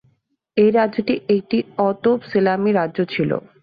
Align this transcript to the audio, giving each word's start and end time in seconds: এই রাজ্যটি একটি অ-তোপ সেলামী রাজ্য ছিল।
এই 0.57 0.69
রাজ্যটি 0.71 1.13
একটি 1.35 1.57
অ-তোপ 1.79 2.19
সেলামী 2.31 2.71
রাজ্য 2.73 2.97
ছিল। 3.13 3.31